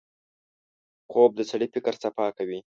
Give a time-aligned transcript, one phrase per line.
[1.11, 2.59] خوب د سړي فکر صفا کوي